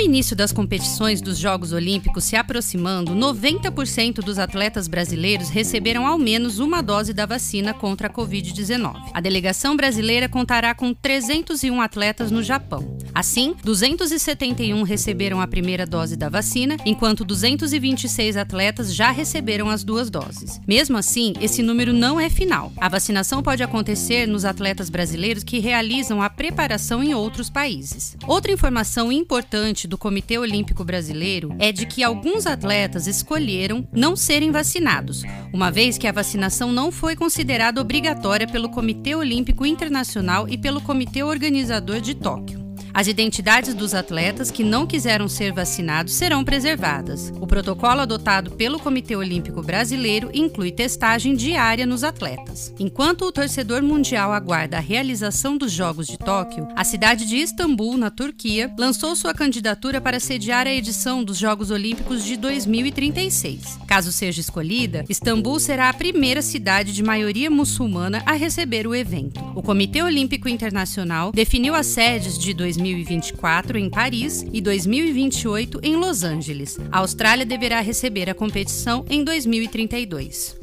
o 0.00 0.02
início 0.02 0.34
das 0.34 0.50
competições 0.50 1.20
dos 1.20 1.36
Jogos 1.36 1.74
Olímpicos 1.74 2.24
se 2.24 2.34
aproximando, 2.34 3.14
90% 3.14 4.22
dos 4.22 4.38
atletas 4.38 4.88
brasileiros 4.88 5.50
receberam 5.50 6.06
ao 6.06 6.16
menos 6.16 6.58
uma 6.58 6.80
dose 6.80 7.12
da 7.12 7.26
vacina 7.26 7.74
contra 7.74 8.06
a 8.06 8.10
Covid-19. 8.10 9.10
A 9.12 9.20
delegação 9.20 9.76
brasileira 9.76 10.26
contará 10.26 10.74
com 10.74 10.94
301 10.94 11.82
atletas 11.82 12.30
no 12.30 12.42
Japão. 12.42 12.96
Assim, 13.14 13.54
271 13.62 14.82
receberam 14.84 15.38
a 15.38 15.46
primeira 15.46 15.84
dose 15.84 16.16
da 16.16 16.30
vacina, 16.30 16.78
enquanto 16.86 17.22
226 17.22 18.38
atletas 18.38 18.94
já 18.94 19.10
receberam 19.10 19.68
as 19.68 19.84
duas 19.84 20.08
doses. 20.08 20.58
Mesmo 20.66 20.96
assim, 20.96 21.34
esse 21.42 21.62
número 21.62 21.92
não 21.92 22.18
é 22.18 22.30
final. 22.30 22.72
A 22.78 22.88
vacinação 22.88 23.42
pode 23.42 23.62
acontecer 23.62 24.26
nos 24.26 24.46
atletas 24.46 24.88
brasileiros 24.88 25.44
que 25.44 25.58
realizam 25.58 26.22
a 26.22 26.30
preparação 26.30 27.04
em 27.04 27.12
outros 27.12 27.50
países. 27.50 28.16
Outra 28.26 28.50
informação 28.50 29.12
importante 29.12 29.89
do 29.90 29.98
Comitê 29.98 30.38
Olímpico 30.38 30.84
Brasileiro 30.84 31.52
é 31.58 31.72
de 31.72 31.84
que 31.84 32.04
alguns 32.04 32.46
atletas 32.46 33.08
escolheram 33.08 33.86
não 33.92 34.14
serem 34.14 34.52
vacinados, 34.52 35.24
uma 35.52 35.68
vez 35.68 35.98
que 35.98 36.06
a 36.06 36.12
vacinação 36.12 36.70
não 36.70 36.92
foi 36.92 37.16
considerada 37.16 37.80
obrigatória 37.80 38.46
pelo 38.46 38.70
Comitê 38.70 39.16
Olímpico 39.16 39.66
Internacional 39.66 40.48
e 40.48 40.56
pelo 40.56 40.80
Comitê 40.80 41.24
Organizador 41.24 42.00
de 42.00 42.14
Tóquio. 42.14 42.59
As 43.00 43.06
identidades 43.06 43.72
dos 43.72 43.94
atletas 43.94 44.50
que 44.50 44.62
não 44.62 44.86
quiseram 44.86 45.26
ser 45.26 45.54
vacinados 45.54 46.12
serão 46.12 46.44
preservadas. 46.44 47.32
O 47.40 47.46
protocolo 47.46 48.02
adotado 48.02 48.50
pelo 48.50 48.78
Comitê 48.78 49.16
Olímpico 49.16 49.62
Brasileiro 49.62 50.28
inclui 50.34 50.70
testagem 50.70 51.34
diária 51.34 51.86
nos 51.86 52.04
atletas. 52.04 52.74
Enquanto 52.78 53.24
o 53.24 53.32
torcedor 53.32 53.82
mundial 53.82 54.34
aguarda 54.34 54.76
a 54.76 54.80
realização 54.80 55.56
dos 55.56 55.72
Jogos 55.72 56.06
de 56.06 56.18
Tóquio, 56.18 56.68
a 56.76 56.84
cidade 56.84 57.24
de 57.24 57.36
Istambul, 57.36 57.96
na 57.96 58.10
Turquia, 58.10 58.70
lançou 58.78 59.16
sua 59.16 59.32
candidatura 59.32 59.98
para 59.98 60.20
sediar 60.20 60.66
a 60.66 60.74
edição 60.74 61.24
dos 61.24 61.38
Jogos 61.38 61.70
Olímpicos 61.70 62.22
de 62.22 62.36
2036. 62.36 63.78
Caso 63.86 64.12
seja 64.12 64.42
escolhida, 64.42 65.06
Istambul 65.08 65.58
será 65.58 65.88
a 65.88 65.94
primeira 65.94 66.42
cidade 66.42 66.92
de 66.92 67.02
maioria 67.02 67.50
muçulmana 67.50 68.22
a 68.26 68.34
receber 68.34 68.86
o 68.86 68.94
evento. 68.94 69.40
O 69.56 69.62
Comitê 69.62 70.02
Olímpico 70.02 70.50
Internacional 70.50 71.32
definiu 71.32 71.74
as 71.74 71.86
sedes 71.86 72.38
de 72.38 72.52
2036 72.52 72.89
2024 72.90 73.78
em 73.78 73.88
Paris 73.88 74.44
e 74.52 74.60
2028 74.60 75.80
em 75.82 75.96
Los 75.96 76.22
Angeles. 76.22 76.78
A 76.90 76.98
Austrália 76.98 77.46
deverá 77.46 77.80
receber 77.80 78.28
a 78.28 78.34
competição 78.34 79.04
em 79.08 79.22
2032. 79.22 80.59